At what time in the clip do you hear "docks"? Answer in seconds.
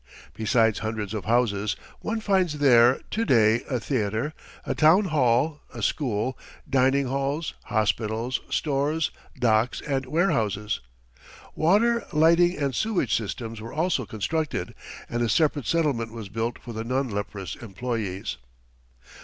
9.39-9.79